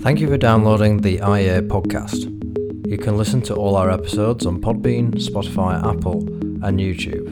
[0.00, 2.30] Thank you for downloading the IA podcast.
[2.88, 6.20] You can listen to all our episodes on Podbean, Spotify, Apple,
[6.64, 7.26] and YouTube.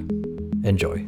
[0.64, 1.06] Enjoy.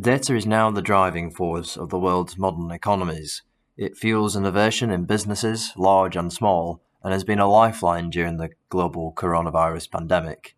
[0.00, 3.42] Data is now the driving force of the world's modern economies.
[3.76, 8.48] It fuels innovation in businesses, large and small, and has been a lifeline during the
[8.70, 10.56] global coronavirus pandemic.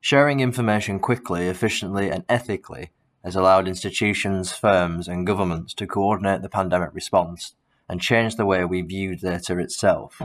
[0.00, 2.92] Sharing information quickly, efficiently, and ethically
[3.24, 7.54] has allowed institutions, firms, and governments to coordinate the pandemic response
[7.88, 10.20] and change the way we view data itself.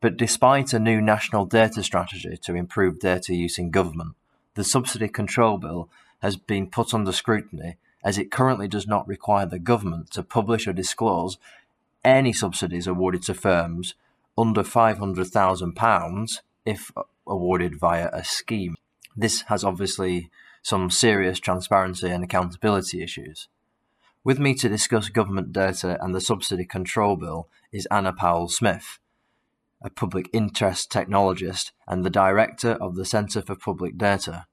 [0.00, 4.14] But despite a new national data strategy to improve data use in government,
[4.54, 5.88] the Subsidy Control Bill
[6.20, 10.66] has been put under scrutiny as it currently does not require the government to publish
[10.66, 11.38] or disclose
[12.04, 13.94] any subsidies awarded to firms
[14.36, 16.90] under £500,000 if
[17.26, 18.74] awarded via a scheme.
[19.16, 20.30] This has obviously
[20.62, 23.48] some serious transparency and accountability issues.
[24.24, 29.00] With me to discuss government data and the Subsidy Control Bill is Anna Powell Smith,
[29.82, 34.46] a public interest technologist and the director of the Centre for Public Data.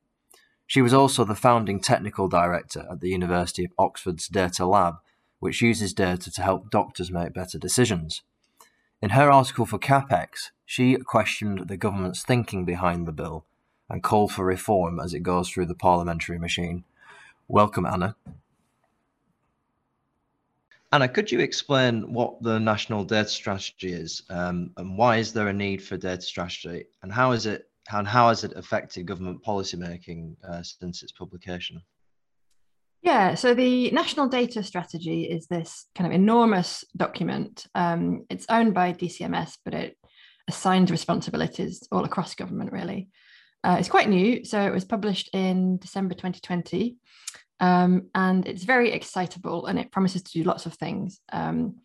[0.66, 4.96] She was also the founding technical director at the University of Oxford's Data Lab,
[5.40, 8.24] which uses data to help doctors make better decisions.
[9.02, 13.46] In her article for CapX, she questioned the government's thinking behind the bill
[13.90, 16.84] and call for reform as it goes through the parliamentary machine.
[17.48, 18.16] Welcome, Anna.
[20.92, 25.48] Anna, could you explain what the national data strategy is, um, and why is there
[25.48, 29.44] a need for data strategy, and how is it and how has it affected government
[29.44, 31.82] policymaking uh, since its publication?
[33.02, 37.66] Yeah, so the National Data Strategy is this kind of enormous document.
[37.74, 39.98] Um, it's owned by DCMS, but it
[40.48, 43.10] assigns responsibilities all across government, really.
[43.64, 46.98] Uh, it's quite new, so it was published in December 2020,
[47.60, 51.20] um, and it's very excitable and it promises to do lots of things.
[51.32, 51.78] Um,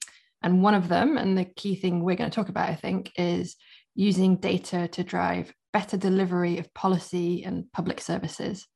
[0.43, 3.13] and one of them, and the key thing we're going to talk about, I think,
[3.17, 3.57] is
[3.95, 8.67] using data to drive better delivery of policy and public services.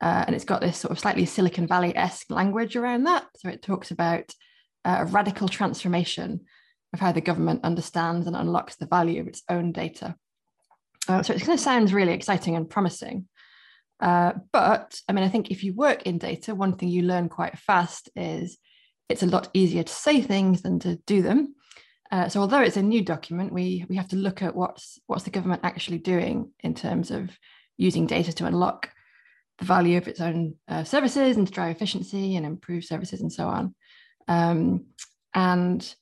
[0.00, 3.26] Uh, and it's got this sort of slightly Silicon Valley esque language around that.
[3.36, 4.32] So it talks about
[4.84, 6.42] uh, a radical transformation
[6.92, 10.14] of how the government understands and unlocks the value of its own data.
[11.08, 13.26] Uh, so it kind of sounds really exciting and promising.
[14.00, 17.28] Uh, but I mean, I think if you work in data, one thing you learn
[17.28, 18.58] quite fast is
[19.08, 21.54] it's a lot easier to say things than to do them.
[22.10, 25.24] Uh, so although it's a new document, we we have to look at what's what's
[25.24, 27.30] the government actually doing in terms of
[27.76, 28.90] using data to unlock
[29.58, 33.32] the value of its own uh, services and to drive efficiency and improve services and
[33.32, 33.74] so on.
[34.26, 34.86] Um,
[35.34, 35.94] and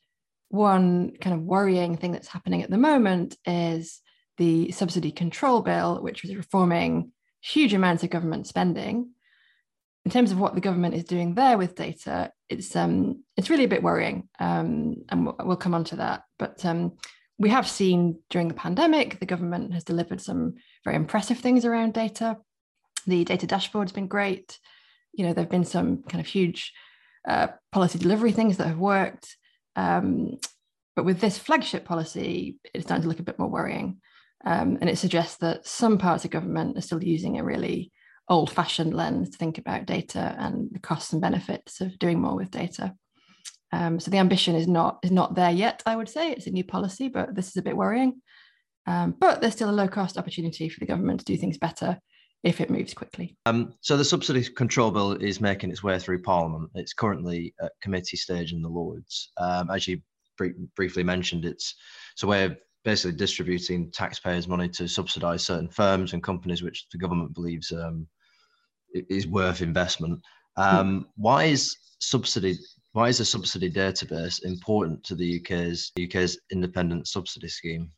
[0.48, 4.00] one kind of worrying thing that's happening at the moment is
[4.38, 9.10] the subsidy control bill, which was reforming huge amounts of government spending.
[10.04, 13.64] In terms of what the government is doing there with data, it's um, it's really
[13.64, 16.22] a bit worrying, um, and we'll, come on to that.
[16.38, 16.92] But um,
[17.38, 20.54] we have seen during the pandemic, the government has delivered some
[20.84, 22.36] very impressive things around data.
[23.06, 24.58] The data dashboard has been great.
[25.12, 26.72] You know, there have been some kind of huge
[27.26, 29.36] uh, policy delivery things that have worked.
[29.74, 30.38] Um,
[30.94, 34.00] but with this flagship policy, it's starting to look a bit more worrying.
[34.46, 37.90] Um, and it suggests that some parts of government are still using a really
[38.28, 42.36] old fashioned lens to think about data and the costs and benefits of doing more
[42.36, 42.94] with data.
[43.72, 46.30] Um, so the ambition is not is not there yet, I would say.
[46.30, 48.22] It's a new policy, but this is a bit worrying.
[48.86, 51.98] Um, but there's still a low cost opportunity for the government to do things better
[52.44, 53.36] if it moves quickly.
[53.46, 56.70] Um, so the subsidy control bill is making its way through Parliament.
[56.76, 59.32] It's currently at committee stage in the Lords.
[59.38, 60.00] Um, as you
[60.38, 61.74] br- briefly mentioned, it's
[62.14, 62.56] it's a way of
[62.86, 68.06] basically distributing taxpayers' money to subsidise certain firms and companies which the government believes um,
[68.94, 70.22] is worth investment.
[70.56, 72.54] Um, why is subsidy?
[72.92, 77.90] Why is a subsidy database important to the UK's UK's independent subsidy scheme?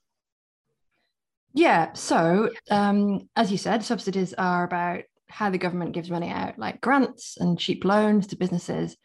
[1.52, 6.58] Yeah, so um, as you said, subsidies are about how the government gives money out,
[6.58, 8.96] like grants and cheap loans to businesses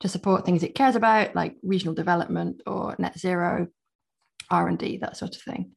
[0.00, 3.68] to support things it cares about, like regional development or net zero
[4.50, 5.72] R&D, that sort of thing.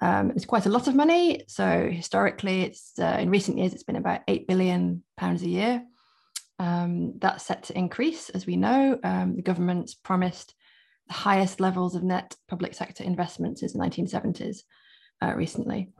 [0.00, 1.44] Um, it's quite a lot of money.
[1.46, 5.84] So historically, it's uh, in recent years, it's been about eight billion pounds a year.
[6.58, 8.98] Um, that's set to increase, as we know.
[9.02, 10.54] Um, the government's promised
[11.08, 14.58] the highest levels of net public sector investment since the 1970s
[15.22, 15.90] uh, recently.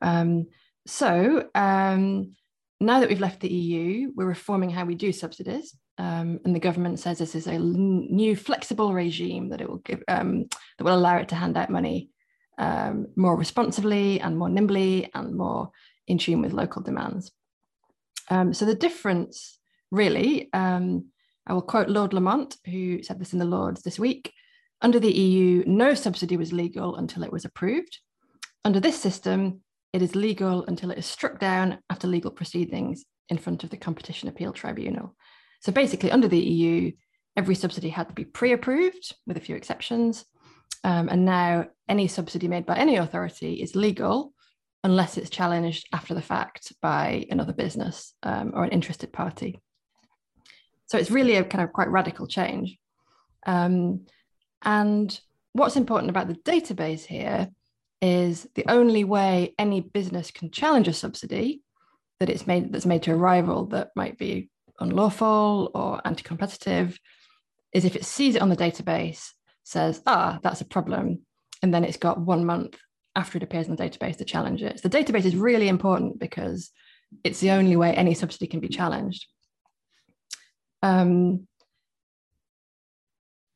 [0.00, 0.46] Um,
[0.86, 2.34] so um,
[2.80, 5.76] now that we've left the EU, we're reforming how we do subsidies.
[5.98, 10.02] Um, and the government says this is a new flexible regime that it will give
[10.08, 10.46] um,
[10.78, 12.10] that will allow it to hand out money
[12.58, 15.70] um, more responsibly and more nimbly and more
[16.06, 17.30] in tune with local demands.
[18.30, 19.58] Um, so the difference
[19.90, 21.12] really um,
[21.46, 24.32] I will quote Lord Lamont, who said this in the Lords this week.
[24.80, 27.98] Under the EU, no subsidy was legal until it was approved.
[28.64, 29.60] Under this system,
[29.92, 33.76] it is legal until it is struck down after legal proceedings in front of the
[33.76, 35.14] Competition Appeal Tribunal.
[35.62, 36.92] So basically, under the EU,
[37.36, 40.24] every subsidy had to be pre approved, with a few exceptions.
[40.84, 44.32] Um, and now any subsidy made by any authority is legal
[44.84, 49.60] unless it's challenged after the fact by another business um, or an interested party.
[50.86, 52.76] So it's really a kind of quite radical change.
[53.46, 54.06] Um,
[54.62, 55.18] and
[55.52, 57.48] what's important about the database here
[58.00, 61.62] is the only way any business can challenge a subsidy
[62.18, 66.98] that it's made that's made to a rival that might be unlawful or anti-competitive
[67.72, 69.30] is if it sees it on the database,
[69.64, 71.20] says, ah, that's a problem,
[71.62, 72.76] and then it's got one month
[73.14, 74.80] after it appears in the database to challenge it.
[74.80, 76.70] So the database is really important because
[77.24, 79.26] it's the only way any subsidy can be challenged.
[80.82, 81.46] Um,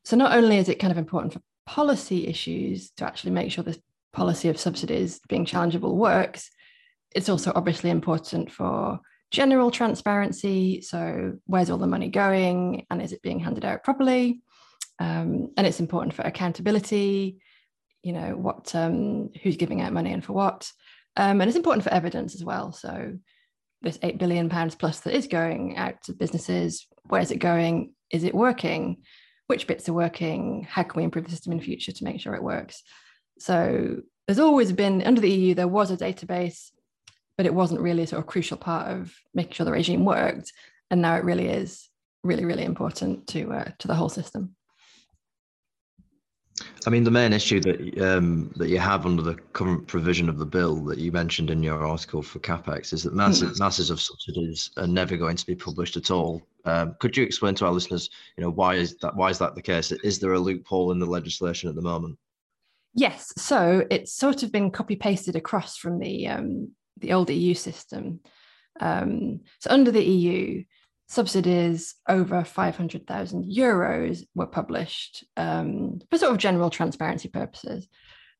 [0.05, 3.65] so not only is it kind of important for policy issues to actually make sure
[3.65, 3.79] this
[4.13, 6.51] policy of subsidies being challengeable works,
[7.15, 9.01] it's also obviously important for
[9.31, 10.81] general transparency.
[10.81, 14.43] So where's all the money going and is it being handed out properly?
[14.99, 17.39] Um, and it's important for accountability,
[18.03, 20.71] you know, what um, who's giving out money and for what.
[21.17, 22.73] Um, and it's important for evidence as well.
[22.73, 23.19] So
[23.83, 27.95] this eight billion pounds plus that is going out to businesses, where's it going?
[28.11, 28.99] Is it working?
[29.49, 30.67] Which bits are working?
[30.69, 32.83] How can we improve the system in the future to make sure it works?
[33.39, 36.71] So there's always been under the EU, there was a database,
[37.37, 40.53] but it wasn't really a sort of crucial part of making sure the regime worked.
[40.91, 41.89] And now it really is
[42.23, 44.57] really, really important to uh, to the whole system.
[46.87, 50.39] I mean, the main issue that um, that you have under the current provision of
[50.39, 53.61] the bill that you mentioned in your article for CapX is that masses, mm.
[53.61, 56.43] masses of subsidies are never going to be published at all.
[56.65, 59.15] Um, could you explain to our listeners, you know, why is that?
[59.15, 59.93] Why is that the case?
[59.93, 62.19] Is there a loophole in the legislation at the moment?
[62.95, 67.55] Yes, so it's sort of been copy pasted across from the um, the old EU
[67.55, 68.21] system.
[68.81, 70.65] Um, so under the EU,
[71.09, 77.87] subsidies over 500,000 euros were published um, for sort of general transparency purposes.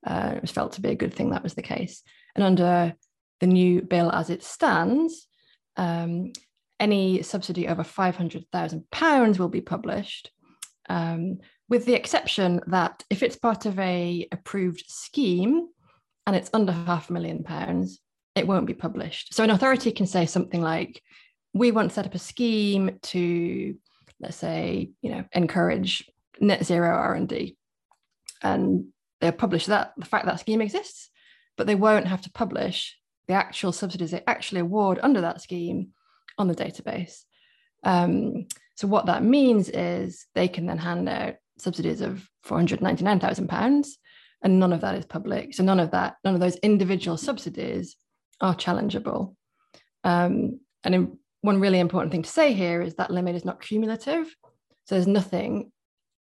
[0.05, 2.03] Uh, it was felt to be a good thing that was the case.
[2.35, 2.95] And under
[3.41, 5.27] the new bill as it stands,
[5.77, 6.33] um,
[6.79, 10.31] any subsidy over £500,000 will be published,
[10.89, 11.39] um,
[11.69, 15.69] with the exception that if it's part of a approved scheme
[16.27, 18.01] and it's under half a million pounds,
[18.37, 19.35] it won't be published.
[19.35, 21.03] So an authority can say something like,
[21.55, 23.75] we want to set up a scheme to,
[24.21, 27.57] let's say, you know, encourage net zero R&D.
[28.43, 28.89] And
[29.21, 31.11] they'll publish that, the fact that scheme exists,
[31.57, 35.89] but they won't have to publish the actual subsidies they actually award under that scheme
[36.37, 37.23] on the database.
[37.83, 43.89] Um, so what that means is they can then hand out subsidies of £499,000
[44.43, 45.55] and none of that is public.
[45.55, 47.97] So none of that, none of those individual subsidies
[48.41, 49.35] are challengeable.
[50.05, 53.61] Um, and in, one really important thing to say here is that limit is not
[53.61, 54.35] cumulative.
[54.85, 55.71] So there's nothing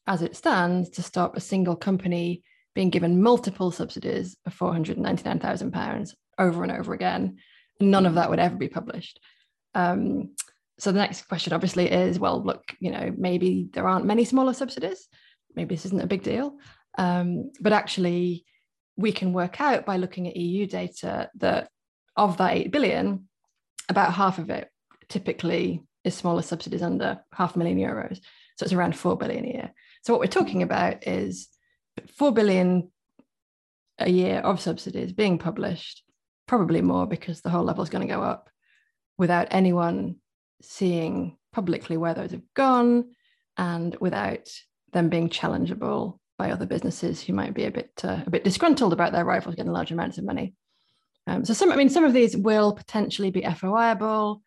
[0.08, 2.44] as it stands to stop a single company
[2.76, 7.38] being given multiple subsidies of £499,000 over and over again.
[7.80, 9.20] None of that would ever be published.
[9.76, 10.36] Um,
[10.80, 14.54] so the next question obviously is, well, look, you know, maybe there aren't many smaller
[14.54, 15.08] subsidies.
[15.56, 16.58] Maybe this isn't a big deal.
[16.98, 18.46] Um, but actually,
[18.98, 21.70] we can work out by looking at EU data that
[22.16, 23.28] of that 8 billion,
[23.90, 24.70] about half of it
[25.10, 28.20] typically is smaller subsidies under half a million euros.
[28.58, 29.74] So it's around 4 billion a year.
[30.04, 31.48] So what we're talking about is
[32.18, 32.92] 4 billion
[34.00, 36.04] a year of subsidies being published,
[36.48, 38.50] probably more because the whole level is going to go up
[39.18, 40.16] without anyone
[40.62, 43.12] seeing publicly where those have gone
[43.58, 44.50] and without
[44.92, 48.94] them being challengeable by other businesses who might be a bit uh, a bit disgruntled
[48.94, 50.54] about their rivals getting large amounts of money.
[51.28, 54.42] Um, so some, I mean, some of these will potentially be FOIable.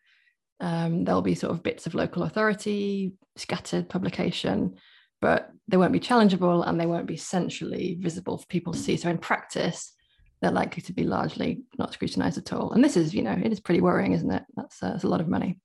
[0.59, 4.75] Um, there'll be sort of bits of local authority, scattered publication,
[5.21, 8.97] but they won't be challengeable and they won't be centrally visible for people to see.
[8.97, 9.93] So in practice,
[10.41, 12.71] they're likely to be largely not scrutinized at all.
[12.71, 14.43] And this is, you know, it is pretty worrying, isn't it?
[14.55, 15.59] That's, uh, that's a lot of money.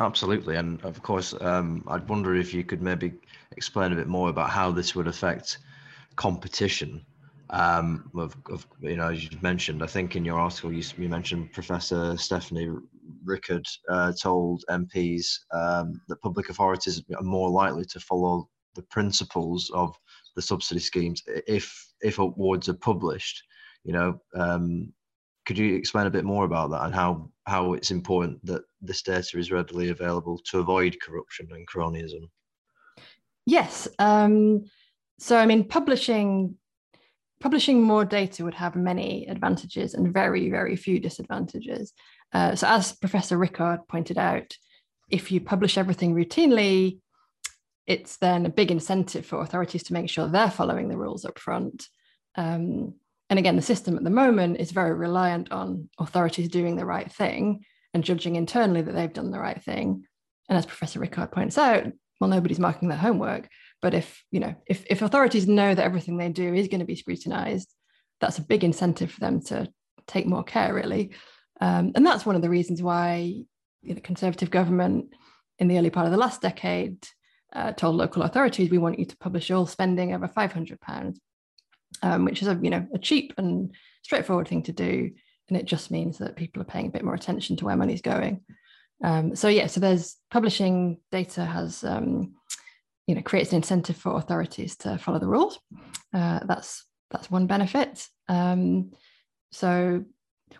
[0.00, 3.12] Absolutely, and of course, um, I'd wonder if you could maybe
[3.54, 5.58] explain a bit more about how this would affect
[6.16, 7.04] competition
[7.52, 11.08] um, of, of, you know, as you mentioned, I think in your article you, you
[11.08, 12.70] mentioned Professor Stephanie
[13.24, 19.70] Rickard uh, told MPs um, that public authorities are more likely to follow the principles
[19.74, 19.94] of
[20.34, 23.42] the subsidy schemes if if awards are published.
[23.84, 24.92] You know, um,
[25.44, 29.02] could you explain a bit more about that and how how it's important that this
[29.02, 32.30] data is readily available to avoid corruption and cronyism?
[33.44, 33.88] Yes.
[33.98, 34.64] Um,
[35.18, 36.56] so, I mean, publishing
[37.42, 41.92] publishing more data would have many advantages and very, very few disadvantages.
[42.32, 44.56] Uh, so, as Professor Rickard pointed out,
[45.10, 47.00] if you publish everything routinely,
[47.86, 51.38] it's then a big incentive for authorities to make sure they're following the rules up
[51.38, 51.88] front.
[52.36, 52.94] Um,
[53.28, 57.10] and again, the system at the moment is very reliant on authorities doing the right
[57.10, 60.04] thing and judging internally that they've done the right thing.
[60.48, 61.86] And as Professor Rickard points out,
[62.20, 63.48] well, nobody's marking their homework.
[63.82, 66.86] But if you know, if, if authorities know that everything they do is going to
[66.86, 67.68] be scrutinized,
[68.20, 69.68] that's a big incentive for them to
[70.06, 71.10] take more care, really.
[71.60, 73.42] Um, and that's one of the reasons why
[73.82, 75.14] the Conservative government
[75.58, 77.04] in the early part of the last decade
[77.52, 81.14] uh, told local authorities, we want you to publish all spending over £500
[82.02, 83.72] um, which is a you know a cheap and
[84.02, 85.10] straightforward thing to do,
[85.48, 88.02] and it just means that people are paying a bit more attention to where money's
[88.02, 88.40] going.
[89.04, 92.34] Um, so yeah, so there's publishing data has um,
[93.06, 95.58] you know creates an incentive for authorities to follow the rules.
[96.14, 98.06] Uh, that's that's one benefit.
[98.28, 98.92] Um,
[99.50, 100.04] so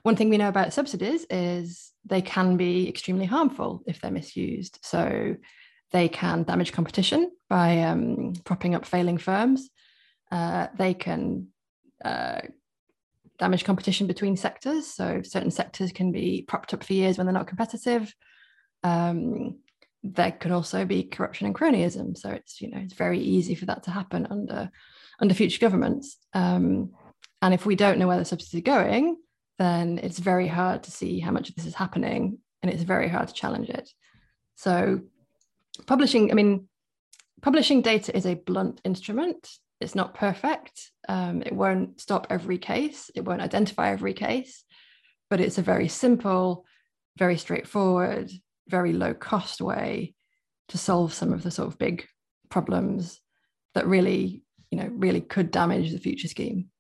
[0.03, 4.79] one thing we know about subsidies is they can be extremely harmful if they're misused.
[4.83, 5.37] So
[5.93, 9.69] they can damage competition by um, propping up failing firms.
[10.31, 11.49] Uh, they can
[12.05, 12.41] uh,
[13.39, 14.87] damage competition between sectors.
[14.87, 18.15] So certain sectors can be propped up for years when they're not competitive.
[18.83, 19.59] Um,
[20.03, 22.17] there can also be corruption and cronyism.
[22.17, 24.71] So it's you know it's very easy for that to happen under
[25.21, 26.17] under future governments.
[26.35, 26.93] Um,
[27.41, 29.17] and if we don't know where the subsidies are going,
[29.59, 33.09] then it's very hard to see how much of this is happening, and it's very
[33.09, 33.91] hard to challenge it.
[34.55, 35.01] So
[35.87, 36.69] publishing, I mean,
[37.41, 39.49] publishing data is a blunt instrument
[39.83, 40.93] it's not perfect.
[41.09, 43.11] Um, it won't stop every case.
[43.15, 44.65] It won't identify every case,
[45.29, 46.65] but it's a very simple,
[47.19, 48.31] very straightforward,
[48.69, 50.15] very low cost way
[50.69, 52.07] to solve some of the sort of big
[52.49, 53.21] problems
[53.75, 56.71] that really, you know, really could damage the future scheme.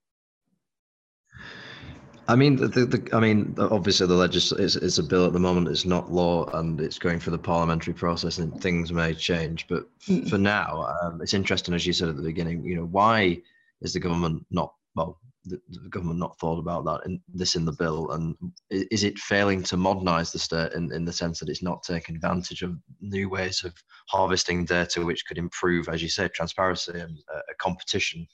[2.28, 5.40] I mean, the, the, I mean, obviously the legislation is, is a bill at the
[5.40, 5.68] moment.
[5.68, 9.66] It's not law, and it's going through the parliamentary process, and things may change.
[9.68, 10.28] But mm.
[10.30, 12.64] for now, um, it's interesting, as you said at the beginning.
[12.64, 13.42] You know, why
[13.80, 15.18] is the government not well?
[15.44, 18.36] The, the government not thought about that in this in the bill, and
[18.70, 22.14] is it failing to modernise the state in, in the sense that it's not taking
[22.14, 23.74] advantage of new ways of
[24.08, 28.26] harvesting data, which could improve, as you say, transparency and uh, competition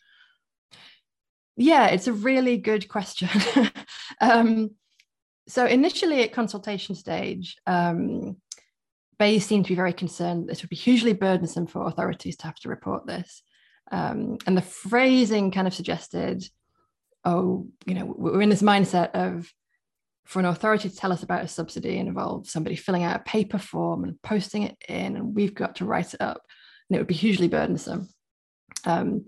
[1.59, 3.29] yeah, it's a really good question.
[4.21, 4.71] um,
[5.49, 8.37] so initially at consultation stage, um,
[9.19, 12.47] BEIS seemed to be very concerned that this would be hugely burdensome for authorities to
[12.47, 13.43] have to report this.
[13.91, 16.49] Um, and the phrasing kind of suggested,
[17.25, 19.53] oh, you know, we're in this mindset of
[20.27, 23.25] for an authority to tell us about a subsidy and involve somebody filling out a
[23.25, 26.43] paper form and posting it in, and we've got to write it up,
[26.89, 28.09] and it would be hugely burdensome.
[28.85, 29.25] Um,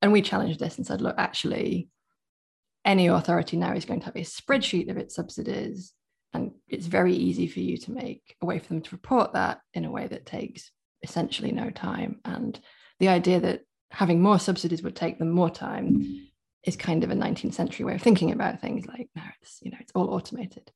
[0.00, 1.88] and we challenged this and said, look, actually,
[2.84, 5.92] any authority now is going to have a spreadsheet of its subsidies.
[6.34, 9.60] And it's very easy for you to make a way for them to report that
[9.74, 12.20] in a way that takes essentially no time.
[12.24, 12.58] And
[12.98, 13.60] the idea that
[13.90, 16.26] having more subsidies would take them more time
[16.64, 19.70] is kind of a 19th century way of thinking about things like no it's you
[19.70, 20.70] know it's all automated.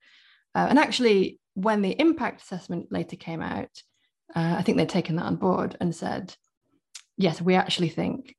[0.54, 3.82] Uh, and actually when the impact assessment later came out
[4.34, 6.34] uh, i think they'd taken that on board and said
[7.16, 8.34] yes we actually think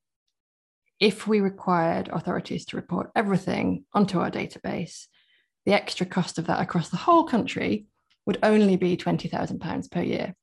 [1.00, 5.06] if we required authorities to report everything onto our database,
[5.66, 7.86] the extra cost of that across the whole country
[8.25, 10.36] would only be £20,000 per year,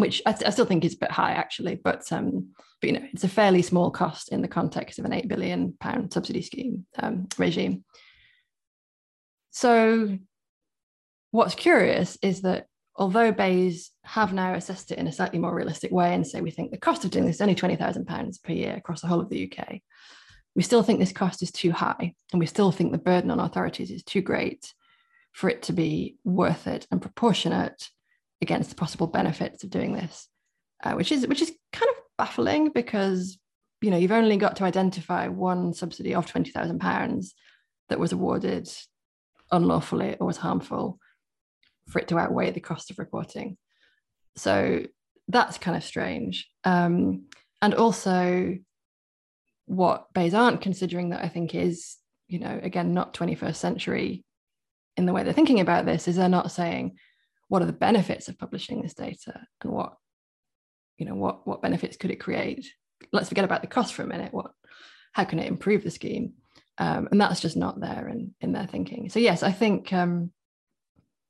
[0.00, 3.06] which I, I, still think is a bit high actually, but, um, but you know,
[3.12, 5.74] it's a fairly small cost in the context of an £8 billion
[6.10, 7.84] subsidy scheme um, regime.
[9.50, 10.18] So
[11.30, 12.66] what's curious is that
[12.96, 16.50] although BEIS have now assessed it in a slightly more realistic way and say we
[16.50, 19.30] think the cost of doing this is only £20,000 per year across the whole of
[19.30, 19.80] the UK,
[20.54, 23.40] we still think this cost is too high and we still think the burden on
[23.40, 24.74] authorities is too great
[25.32, 27.88] for it to be worth it and proportionate
[28.42, 30.28] against the possible benefits of doing this,
[30.82, 33.38] uh, which is which is kind of baffling because
[33.80, 37.34] you know you've only got to identify one subsidy of twenty thousand pounds
[37.88, 38.68] that was awarded
[39.52, 40.98] unlawfully or was harmful
[41.88, 43.56] for it to outweigh the cost of reporting.
[44.36, 44.86] So
[45.28, 46.48] that's kind of strange.
[46.64, 47.24] Um,
[47.60, 48.56] and also,
[49.66, 51.96] what BEIS aren't considering that I think is,
[52.28, 54.24] you know, again, not 21st century
[54.96, 56.96] in the way they're thinking about this, is they're not saying
[57.50, 59.94] what are the benefits of publishing this data and what,
[60.98, 62.64] you know, what what benefits could it create?
[63.12, 64.32] Let's forget about the cost for a minute.
[64.32, 64.52] What,
[65.12, 66.34] how can it improve the scheme?
[66.78, 69.08] Um, and that's just not there in, in their thinking.
[69.08, 70.30] So yes, I think um,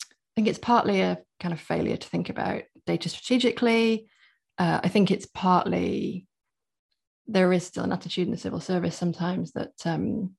[0.04, 4.06] I think it's partly a kind of failure to think about data strategically.
[4.58, 6.26] Uh, I think it's partly
[7.26, 10.34] there is still an attitude in the civil service sometimes that um,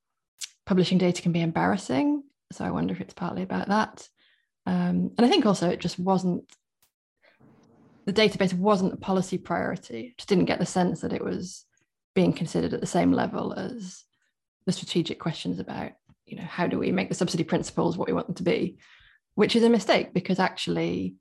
[0.68, 2.22] publishing data can be embarrassing.
[2.52, 4.08] So I wonder if it's partly about that.
[4.72, 6.46] Um, and I think also it just wasn't
[8.06, 10.16] the database wasn't a policy priority.
[10.18, 11.66] Just didn't get the sense that it was
[12.16, 14.06] being considered at the same level as
[14.66, 15.92] the strategic questions about,
[16.26, 18.78] you know, how do we make the subsidy principles what we want them to be,
[19.36, 21.16] which is a mistake because actually,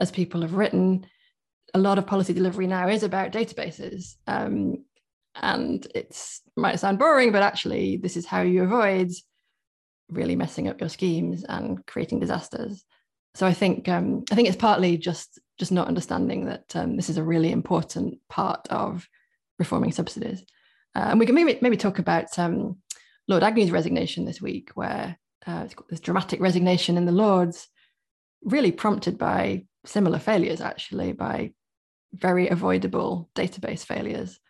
[0.00, 1.04] as people have written,
[1.74, 4.14] a lot of policy delivery now is about databases.
[4.26, 4.86] Um,
[5.34, 9.10] and it's might sound boring, but actually, this is how you avoid
[10.10, 12.84] really messing up your schemes and creating disasters.
[13.34, 17.08] So I think um, I think it's partly just just not understanding that um, this
[17.08, 19.08] is a really important part of
[19.58, 20.44] reforming subsidies.
[20.96, 22.78] Uh, and we can maybe maybe talk about um,
[23.28, 27.68] Lord Agnew's resignation this week, where uh, this dramatic resignation in the Lords,
[28.42, 31.52] really prompted by similar failures, actually, by
[32.12, 34.40] very avoidable database failures.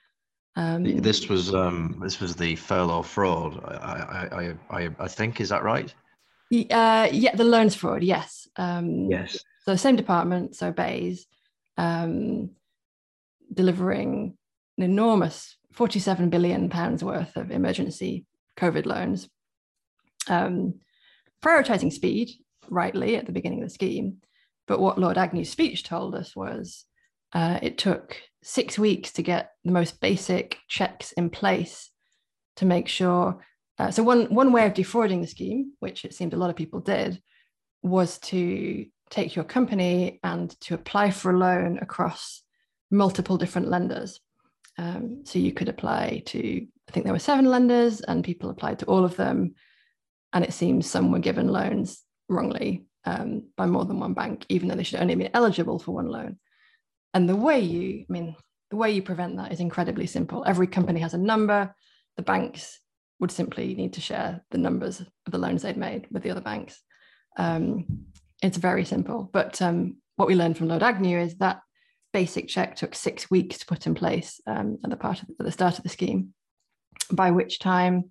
[0.57, 3.63] Um, this was um, this was the furlough fraud.
[3.65, 5.95] I, I I I think is that right?
[6.51, 8.03] Uh, yeah, the loans fraud.
[8.03, 8.49] Yes.
[8.57, 9.39] Um, yes.
[9.65, 11.27] So same department, so BEIS,
[11.77, 12.51] um,
[13.53, 14.37] delivering
[14.79, 18.25] an enormous 47 billion pounds worth of emergency
[18.57, 19.29] COVID loans,
[20.29, 20.81] um,
[21.43, 22.31] prioritizing speed
[22.69, 24.17] rightly at the beginning of the scheme.
[24.67, 26.85] But what Lord Agnew's speech told us was
[27.33, 31.91] uh, it took six weeks to get the most basic checks in place
[32.57, 33.45] to make sure.
[33.79, 36.57] Uh, so one one way of defrauding the scheme, which it seemed a lot of
[36.57, 37.21] people did,
[37.83, 42.43] was to take your company and to apply for a loan across
[42.91, 44.21] multiple different lenders.
[44.79, 48.79] Um, so you could apply to, I think there were seven lenders, and people applied
[48.81, 49.55] to all of them.
[50.33, 54.69] And it seems some were given loans wrongly um, by more than one bank, even
[54.69, 56.39] though they should only be eligible for one loan.
[57.15, 58.37] And the way you, I mean,
[58.71, 60.45] the way you prevent that is incredibly simple.
[60.47, 61.75] Every company has a number.
[62.17, 62.79] The banks
[63.19, 66.41] would simply need to share the numbers of the loans they'd made with the other
[66.41, 66.81] banks.
[67.37, 68.07] Um,
[68.43, 69.29] it's very simple.
[69.33, 71.61] But um, what we learned from Lord Agnew is that
[72.13, 75.47] basic check took six weeks to put in place um, at the part of, at
[75.47, 76.33] the start of the scheme,
[77.11, 78.11] by which time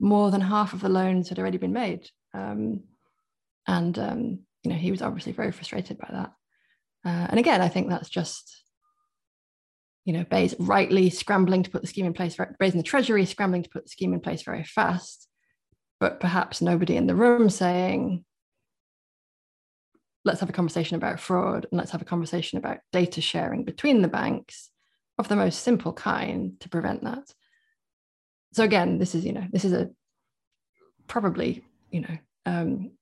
[0.00, 2.08] more than half of the loans had already been made.
[2.34, 2.84] Um,
[3.66, 6.32] and um, you know he was obviously very frustrated by that.
[7.04, 8.60] Uh, and again, I think that's just
[10.04, 13.62] you know BEIS rightly scrambling to put the scheme in place, in the Treasury scrambling
[13.62, 15.28] to put the scheme in place very fast,
[15.98, 18.24] but perhaps nobody in the room saying
[20.24, 24.02] let's have a conversation about fraud and let's have a conversation about data sharing between
[24.02, 24.70] the banks
[25.18, 27.24] of the most simple kind to prevent that.
[28.52, 29.90] So again this is you know this is a
[31.06, 32.92] probably you know um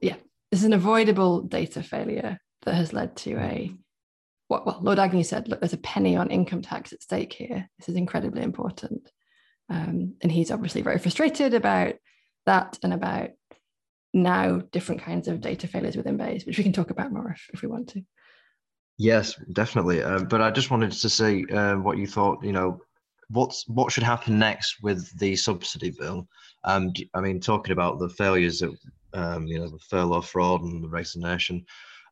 [0.00, 0.16] yeah
[0.50, 3.74] this is an avoidable data failure that has led to a
[4.48, 7.68] what well lord agnew said look there's a penny on income tax at stake here
[7.78, 9.10] this is incredibly important
[9.68, 11.94] um, and he's obviously very frustrated about
[12.46, 13.30] that and about
[14.14, 17.48] now different kinds of data failures within BEIS, which we can talk about more if,
[17.54, 18.02] if we want to.
[18.98, 20.02] Yes, definitely.
[20.02, 22.44] Uh, but I just wanted to say uh, what you thought.
[22.44, 22.80] You know,
[23.30, 26.28] what's what should happen next with the subsidy bill?
[26.64, 28.76] Um, I mean, talking about the failures that
[29.14, 31.64] um, you know, the furlough fraud and the resignation.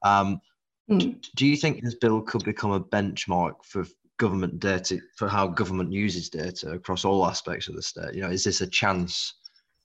[0.03, 0.41] Um,
[0.91, 1.23] mm.
[1.37, 3.87] Do you think this bill could become a benchmark for
[4.19, 8.15] government data for how government uses data across all aspects of the state?
[8.15, 9.35] You know, is this a chance?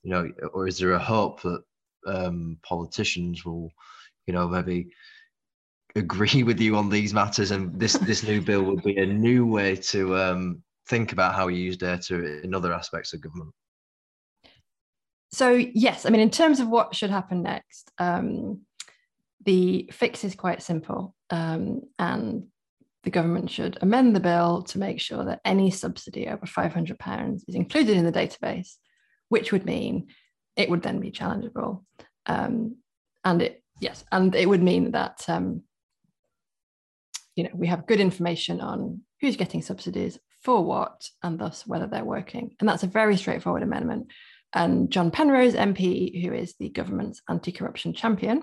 [0.02, 1.62] You know, or is there a hope that
[2.06, 3.70] um, politicians will,
[4.26, 4.88] you know, maybe
[5.96, 9.46] agree with you on these matters, and this this new bill will be a new
[9.46, 13.50] way to um, think about how we use data in other aspects of government.
[15.32, 18.60] So yes, I mean, in terms of what should happen next, um,
[19.46, 22.48] the fix is quite simple, um, and
[23.04, 27.54] the government should amend the bill to make sure that any subsidy over £500 is
[27.54, 28.74] included in the database,
[29.28, 30.08] which would mean
[30.56, 31.84] it would then be challengeable.
[32.26, 32.78] Um,
[33.24, 35.62] and it, yes, and it would mean that, um,
[37.36, 41.86] you know, we have good information on who's getting subsidies for what, and thus whether
[41.86, 42.56] they're working.
[42.58, 44.08] And that's a very straightforward amendment.
[44.52, 48.42] And John Penrose, MP, who is the government's anti corruption champion,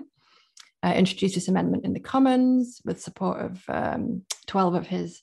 [0.84, 5.22] uh, introduced this amendment in the Commons with support of um, 12 of his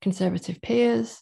[0.00, 1.20] Conservative peers.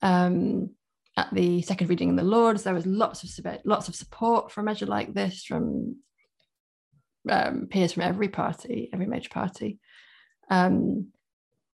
[0.00, 0.70] Um,
[1.16, 4.60] at the second reading in the Lords, there was lots of lots of support for
[4.60, 5.96] a measure like this from
[7.28, 9.78] um, peers from every party, every major party.
[10.48, 11.08] Um,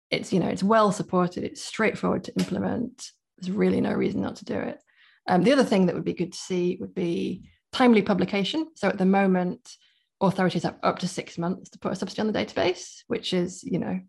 [0.10, 1.44] it's you know it's well supported.
[1.44, 3.12] It's straightforward to implement.
[3.38, 4.80] There's really no reason not to do it.
[5.28, 8.70] Um, the other thing that would be good to see would be timely publication.
[8.76, 9.78] So at the moment,
[10.22, 13.64] authorities have up to six months to put a subsidy on the database, which is,
[13.64, 14.00] you know,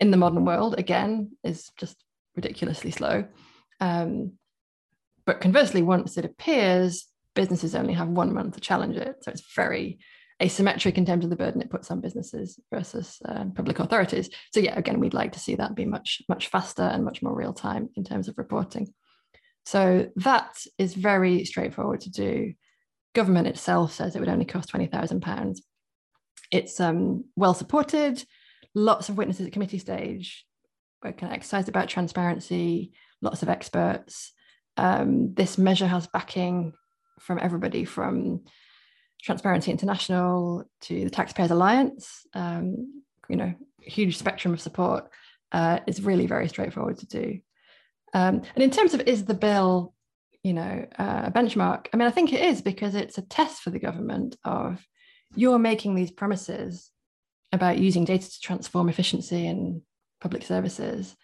[0.00, 1.96] in the modern world, again, is just
[2.36, 3.24] ridiculously slow.
[3.80, 4.32] Um,
[5.26, 9.16] but conversely, once it appears, businesses only have one month to challenge it.
[9.22, 9.98] So it's very
[10.40, 14.30] asymmetric in terms of the burden it puts on businesses versus um, public authorities.
[14.52, 17.34] So yeah, again, we'd like to see that be much, much faster and much more
[17.34, 18.92] real time in terms of reporting.
[19.66, 22.54] So that is very straightforward to do.
[23.14, 25.58] Government itself says it would only cost £20,000.
[26.50, 28.24] It's um, well supported,
[28.74, 30.46] lots of witnesses at committee stage,
[31.02, 32.92] we're kind of exercised about transparency,
[33.22, 34.32] lots of experts.
[34.76, 36.72] Um, this measure has backing
[37.20, 38.44] from everybody from
[39.22, 42.26] Transparency International to the Taxpayers Alliance.
[42.34, 45.10] Um, you know, huge spectrum of support.
[45.52, 47.38] Uh, it's really very straightforward to do.
[48.14, 49.94] Um, and in terms of is the bill,
[50.42, 51.86] you know, uh, a benchmark?
[51.92, 54.84] I mean, I think it is because it's a test for the government of
[55.34, 56.90] you're making these promises
[57.52, 59.82] about using data to transform efficiency in
[60.20, 61.16] public services.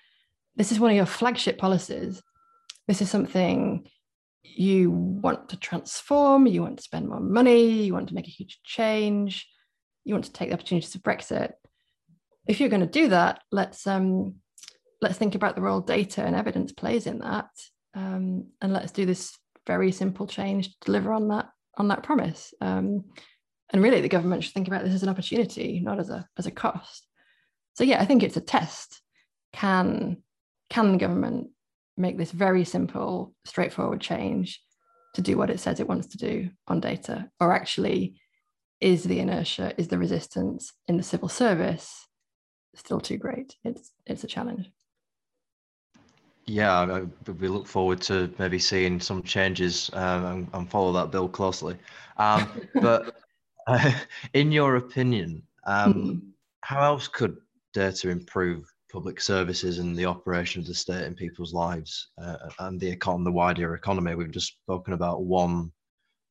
[0.56, 2.22] This is one of your flagship policies.
[2.86, 3.86] This is something
[4.42, 8.30] you want to transform, you want to spend more money, you want to make a
[8.30, 9.48] huge change,
[10.04, 11.52] you want to take the opportunities of Brexit.
[12.46, 14.36] If you're going to do that, let's um,
[15.00, 17.48] let's think about the role data and evidence plays in that,
[17.94, 22.54] um, and let's do this very simple change to deliver on that on that promise.
[22.60, 23.04] Um,
[23.72, 26.46] and really, the government should think about this as an opportunity, not as a as
[26.46, 27.06] a cost.
[27.74, 29.00] So yeah, I think it's a test.
[29.52, 30.18] Can
[30.70, 31.50] can the government
[31.96, 34.60] make this very simple, straightforward change
[35.14, 37.30] to do what it says it wants to do on data?
[37.40, 38.20] Or actually,
[38.80, 42.06] is the inertia, is the resistance in the civil service
[42.74, 43.56] still too great?
[43.64, 44.70] It's it's a challenge.
[46.46, 47.04] Yeah,
[47.38, 51.76] we look forward to maybe seeing some changes um, and, and, follow that bill closely.
[52.18, 53.16] Um, but
[53.66, 53.92] uh,
[54.34, 56.20] in your opinion, um, mm.
[56.60, 57.38] how else could
[57.72, 62.78] data improve public services and the operation of the state in people's lives uh, and
[62.78, 64.14] the econ the wider economy.
[64.14, 65.72] We've just spoken about one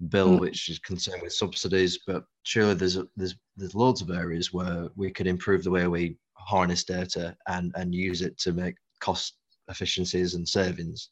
[0.09, 0.39] bill mm.
[0.39, 5.11] which is concerned with subsidies, but surely there's there's there's loads of areas where we
[5.11, 9.35] could improve the way we harness data and and use it to make cost
[9.73, 11.09] efficiencies and savings.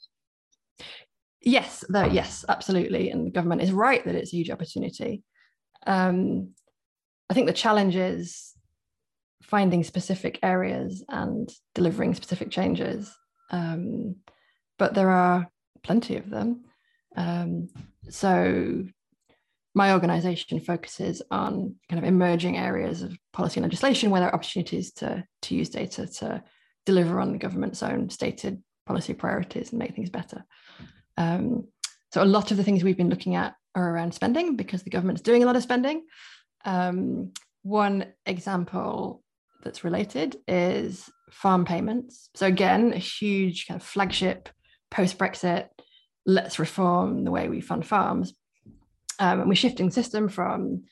[1.42, 5.24] Yes, though, yes, absolutely, and the government is right that it's a huge opportunity.
[5.88, 6.52] Um,
[7.30, 8.54] I think the challenge is
[9.42, 13.12] finding specific areas and delivering specific changes.
[13.50, 14.18] Um,
[14.78, 15.50] but there are
[15.84, 16.66] plenty of them.
[17.18, 17.68] Um,
[18.10, 18.86] so
[19.74, 24.36] my organization focuses on kind of emerging areas of policy and legislation where there are
[24.36, 26.44] opportunities to, to use data to
[26.86, 30.46] deliver on the government's own stated policy priorities and make things better.
[31.18, 31.68] Um,
[32.12, 34.90] so a lot of the things we've been looking at are around spending because the
[34.90, 36.04] government's doing a lot of spending.
[36.66, 37.32] Um,
[37.64, 39.24] one example
[39.64, 42.30] that's related is farm payments.
[42.36, 44.50] So again, a huge kind of flagship
[44.90, 45.68] post Brexit.
[46.26, 48.34] Let's reform the way we fund farms.
[49.20, 50.84] Um, and we're shifting the system from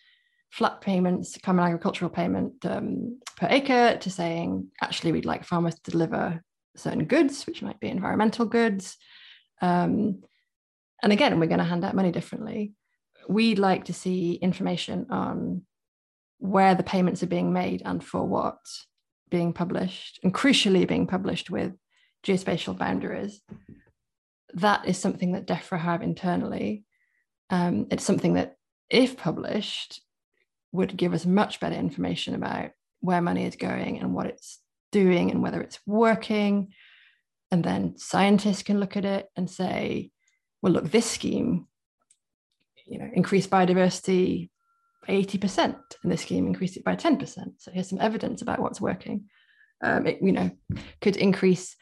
[0.49, 5.91] flat payments, common agricultural payment um, per acre, to saying actually we'd like farmers to
[5.91, 6.41] deliver
[6.75, 8.97] certain goods, which might be environmental goods.
[9.61, 10.23] Um,
[11.03, 12.73] and again, we're going to hand out money differently.
[13.27, 15.63] We'd like to see information on
[16.39, 18.57] where the payments are being made and for what
[19.29, 21.73] being published, and crucially being published with
[22.25, 23.41] geospatial boundaries.
[24.53, 26.83] That is something that DEFRA have internally.
[27.51, 28.55] Um, it's something that,
[28.89, 30.01] if published,
[30.71, 34.59] would give us much better information about where money is going and what it's
[34.91, 36.73] doing and whether it's working.
[37.51, 40.11] And then scientists can look at it and say,
[40.61, 41.67] well, look, this scheme,
[42.85, 44.49] you know, increased biodiversity,
[45.07, 47.53] 80% and this scheme increased it by 10%.
[47.57, 49.25] So here's some evidence about what's working.
[49.81, 50.51] Um, it, you know,
[51.01, 51.75] could increase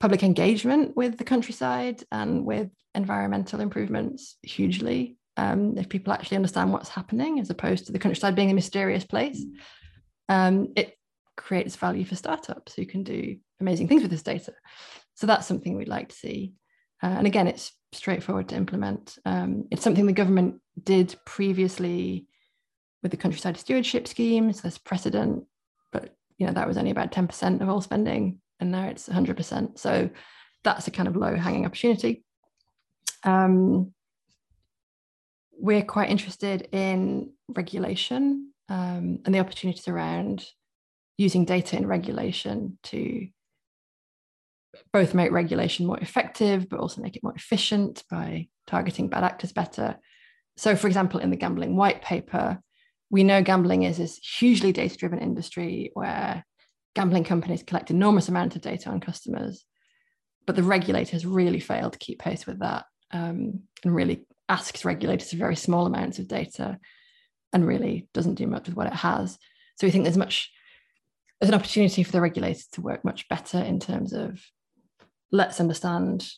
[0.00, 5.17] public engagement with the countryside and with environmental improvements hugely.
[5.38, 9.04] Um, if people actually understand what's happening, as opposed to the countryside being a mysterious
[9.04, 9.42] place,
[10.28, 10.98] um, it
[11.36, 14.52] creates value for startups who can do amazing things with this data.
[15.14, 16.54] So that's something we'd like to see.
[17.00, 19.16] Uh, and again, it's straightforward to implement.
[19.24, 22.26] Um, it's something the government did previously
[23.02, 24.60] with the countryside stewardship schemes.
[24.60, 25.44] There's precedent,
[25.92, 29.78] but you know that was only about 10% of all spending, and now it's 100%.
[29.78, 30.10] So
[30.64, 32.24] that's a kind of low hanging opportunity.
[33.22, 33.92] Um,
[35.58, 40.44] we're quite interested in regulation um, and the opportunities around
[41.16, 43.26] using data in regulation to
[44.92, 49.52] both make regulation more effective, but also make it more efficient by targeting bad actors
[49.52, 49.96] better.
[50.56, 52.60] So, for example, in the gambling white paper,
[53.10, 56.44] we know gambling is this hugely data driven industry where
[56.94, 59.64] gambling companies collect enormous amounts of data on customers,
[60.46, 64.84] but the regulator has really failed to keep pace with that um, and really asks
[64.84, 66.78] regulators for very small amounts of data
[67.52, 69.38] and really doesn't do much with what it has.
[69.76, 70.50] So we think there's much
[71.40, 74.40] there's an opportunity for the regulators to work much better in terms of
[75.30, 76.28] let's understand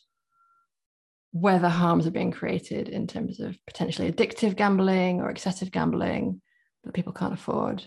[1.31, 6.41] where the harms are being created in terms of potentially addictive gambling or excessive gambling
[6.83, 7.83] that people can't afford.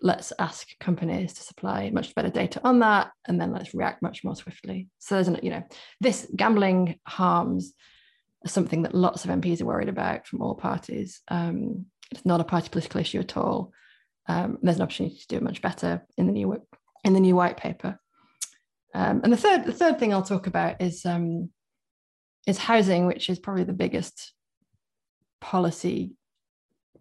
[0.00, 4.24] Let's ask companies to supply much better data on that, and then let's react much
[4.24, 4.88] more swiftly.
[4.98, 5.62] So there's, an, you know,
[6.00, 7.74] this gambling harms
[8.46, 11.20] something that lots of MPs are worried about from all parties.
[11.28, 13.72] Um, it's not a party political issue at all.
[14.26, 16.62] Um, there's an opportunity to do it much better in the new
[17.04, 17.98] in the new white paper.
[18.94, 21.50] Um, and the third the third thing I'll talk about is um,
[22.46, 24.32] is housing, which is probably the biggest
[25.40, 26.12] policy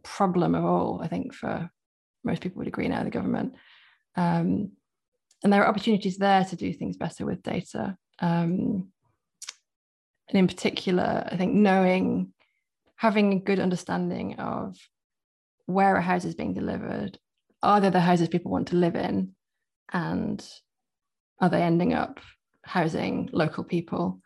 [0.03, 1.01] problem of all.
[1.01, 1.69] I think for
[2.23, 3.56] most people would agree now the government.
[4.15, 4.71] Um,
[5.43, 7.97] and there are opportunities there to do things better with data.
[8.19, 8.92] Um,
[10.34, 12.34] and in particular, I think knowing,
[12.96, 14.76] having a good understanding of
[15.67, 17.19] where a house is being delivered,
[17.62, 19.36] are they the houses people want to live in,
[19.91, 20.43] and
[21.39, 22.19] are they ending up
[22.63, 24.22] housing local people?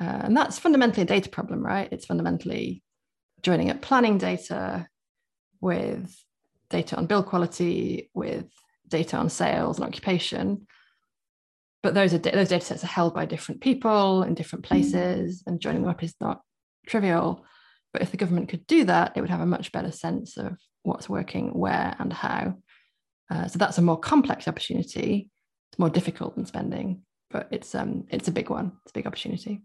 [0.00, 1.88] Uh, and that's fundamentally a data problem, right?
[1.92, 2.82] It's fundamentally
[3.42, 4.86] joining up planning data
[5.60, 6.16] with
[6.70, 8.46] data on build quality, with
[8.88, 10.66] data on sales and occupation.
[11.82, 15.60] But those are those data sets are held by different people in different places, and
[15.60, 16.42] joining them up is not
[16.86, 17.44] trivial.
[17.92, 20.56] But if the government could do that, it would have a much better sense of
[20.82, 22.54] what's working, where, and how.
[23.30, 25.28] Uh, so that's a more complex opportunity.
[25.70, 28.72] It's more difficult than spending, but it's um it's a big one.
[28.84, 29.62] It's a big opportunity.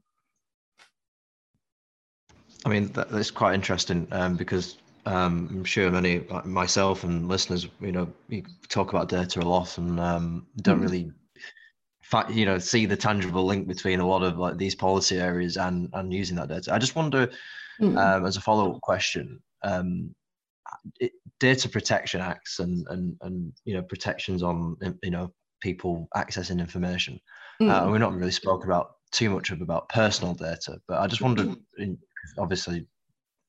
[2.65, 7.67] I mean, that, that's quite interesting um, because um, I'm sure many myself and listeners,
[7.79, 10.83] you know, you talk about data a lot and um, don't mm.
[10.83, 11.11] really,
[12.29, 15.89] you know, see the tangible link between a lot of like these policy areas and
[15.93, 16.73] and using that data.
[16.73, 17.29] I just wonder,
[17.81, 17.97] mm.
[17.97, 20.13] um, as a follow up question, um,
[20.99, 26.59] it, data protection acts and and and you know protections on you know people accessing
[26.59, 27.19] information.
[27.61, 27.69] Mm.
[27.69, 31.21] Uh, we're not really spoke about too much of about personal data, but I just
[31.21, 31.97] wondered, in,
[32.37, 32.85] obviously,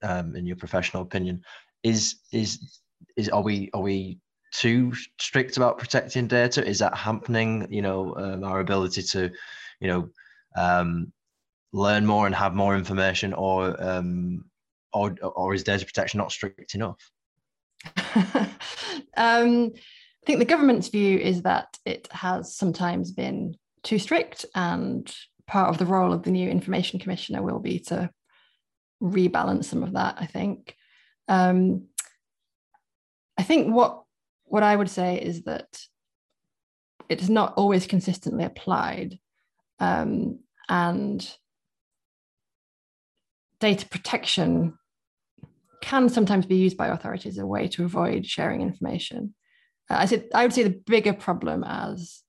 [0.03, 1.43] um, in your professional opinion,
[1.83, 2.81] is is
[3.17, 4.19] is are we are we
[4.53, 6.65] too strict about protecting data?
[6.65, 9.31] Is that hampering, you know, um, our ability to,
[9.81, 10.09] you know,
[10.57, 11.13] um,
[11.73, 14.45] learn more and have more information, or um,
[14.93, 16.99] or or is data protection not strict enough?
[19.17, 25.15] um, I think the government's view is that it has sometimes been too strict, and
[25.47, 28.11] part of the role of the new information commissioner will be to
[29.03, 30.17] rebalance some of that.
[30.19, 30.75] I think.
[31.29, 31.89] Um,
[33.39, 34.03] I think what
[34.49, 35.81] what I would say is that
[37.09, 39.19] it's not always consistently applied,
[39.79, 41.29] um, and
[43.61, 44.79] data protection
[45.81, 49.35] can sometimes be used by authorities as a way to avoid sharing information.
[49.89, 52.23] Uh, I, said, I would say the bigger problem as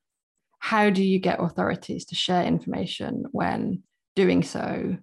[0.59, 3.83] how do you get authorities to share information when
[4.15, 4.97] doing so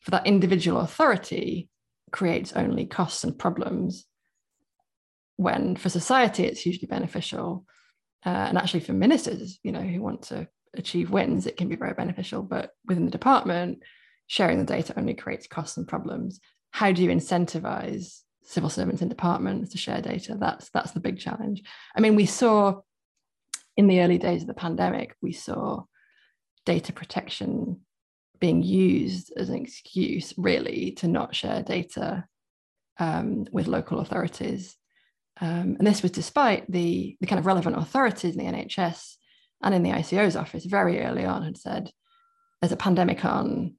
[0.00, 1.68] for that individual authority
[2.12, 4.06] creates only costs and problems
[5.40, 7.64] when for society it's hugely beneficial.
[8.26, 11.76] Uh, and actually for ministers you know who want to achieve wins it can be
[11.76, 12.42] very beneficial.
[12.42, 13.82] But within the department
[14.26, 16.40] sharing the data only creates costs and problems.
[16.72, 20.36] How do you incentivize civil servants in departments to share data?
[20.38, 21.62] That's that's the big challenge.
[21.96, 22.80] I mean we saw
[23.76, 25.84] in the early days of the pandemic we saw
[26.66, 27.80] data protection
[28.40, 32.24] being used as an excuse really to not share data
[32.98, 34.76] um, with local authorities
[35.40, 39.16] um, and this was despite the, the kind of relevant authorities in the nhs
[39.62, 41.90] and in the ico's office very early on had said
[42.60, 43.74] there's a pandemic on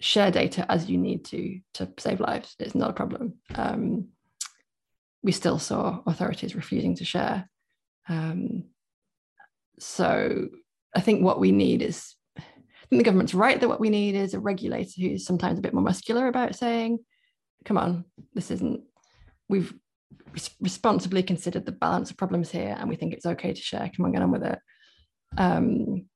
[0.00, 2.54] share data as you need to to save lives.
[2.58, 3.34] It's not a problem.
[3.54, 4.08] Um,
[5.22, 7.48] we still saw authorities refusing to share.
[8.08, 8.64] Um,
[9.78, 10.48] so
[10.94, 12.42] I think what we need is, I
[12.90, 15.72] think the government's right that what we need is a regulator who's sometimes a bit
[15.72, 16.98] more muscular about saying,
[17.64, 18.82] come on, this isn't,
[19.48, 19.72] we've
[20.60, 24.06] responsibly considered the balance of problems here and we think it's okay to share, come
[24.06, 24.58] on, get on with it.
[25.36, 26.06] Um,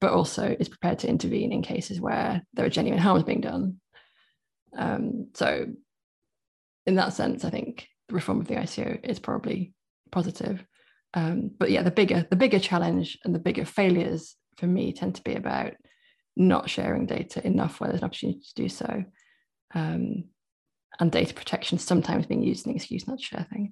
[0.00, 3.76] but also is prepared to intervene in cases where there are genuine harms being done.
[4.76, 5.66] Um, so,
[6.86, 9.74] in that sense, I think the reform of the ICO is probably
[10.10, 10.64] positive.
[11.14, 15.14] Um, but yeah, the bigger the bigger challenge and the bigger failures for me tend
[15.16, 15.74] to be about
[16.36, 19.04] not sharing data enough where there's an opportunity to do so.
[21.00, 23.70] And data protection sometimes being used as an excuse not to share things.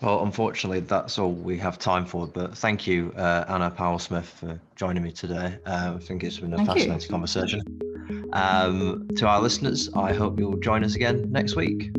[0.00, 2.26] Well, unfortunately, that's all we have time for.
[2.26, 5.58] But thank you, uh, Anna Powell Smith, for joining me today.
[5.64, 7.08] Uh, I think it's been a thank fascinating you.
[7.08, 7.62] conversation.
[8.32, 11.92] Um, to our listeners, I hope you'll join us again next week.